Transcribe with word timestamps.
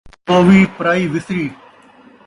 آپݨی 0.03 0.19
پووی 0.29 0.61
پرائی 0.77 1.05
وسری 1.13 1.45